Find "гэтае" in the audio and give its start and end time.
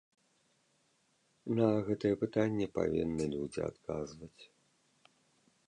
1.89-2.11